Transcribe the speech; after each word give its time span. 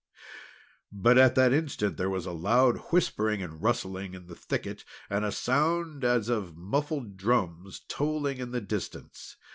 But 0.91 1.19
at 1.19 1.35
that 1.35 1.53
instant 1.53 1.97
there 1.97 2.09
was 2.09 2.25
a 2.25 2.31
loud 2.31 2.77
whispering, 2.91 3.43
and 3.43 3.53
a 3.53 3.57
rustling, 3.57 4.15
in 4.15 4.25
the 4.25 4.33
thicket, 4.33 4.83
and 5.11 5.23
a 5.23 5.31
sound 5.31 6.03
as 6.03 6.27
of 6.27 6.57
muffled 6.57 7.17
drums 7.17 7.81
tolling 7.87 8.39
in 8.39 8.49
the 8.49 8.61
distance. 8.61 9.37